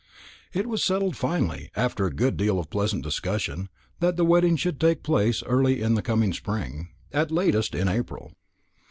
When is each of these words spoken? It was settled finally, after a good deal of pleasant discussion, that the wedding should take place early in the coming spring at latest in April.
It 0.51 0.65
was 0.65 0.83
settled 0.83 1.15
finally, 1.15 1.69
after 1.75 2.07
a 2.07 2.11
good 2.11 2.35
deal 2.35 2.57
of 2.57 2.71
pleasant 2.71 3.03
discussion, 3.03 3.69
that 3.99 4.17
the 4.17 4.25
wedding 4.25 4.55
should 4.55 4.79
take 4.81 5.03
place 5.03 5.43
early 5.43 5.79
in 5.79 5.93
the 5.93 6.01
coming 6.01 6.33
spring 6.33 6.89
at 7.13 7.29
latest 7.29 7.75
in 7.75 7.87
April. 7.87 8.31